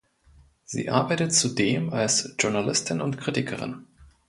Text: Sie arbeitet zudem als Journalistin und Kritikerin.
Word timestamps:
Sie 0.63 0.89
arbeitet 0.89 1.31
zudem 1.31 1.93
als 1.93 2.33
Journalistin 2.39 3.01
und 3.01 3.19
Kritikerin. 3.19 3.85